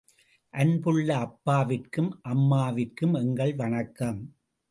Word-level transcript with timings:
அன்புள்ள 0.53 1.09
அப்பாவிற்கும் 1.17 2.09
அம்மாவிற்கும், 2.23 3.13
எங்கள் 3.13 3.55
வணக்கம். 3.55 4.21